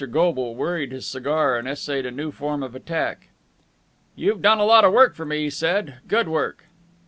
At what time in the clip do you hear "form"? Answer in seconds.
2.31-2.63